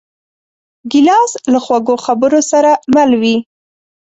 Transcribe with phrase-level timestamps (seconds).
[0.91, 3.35] ګیلاس له خوږو خبرو سره مل وي.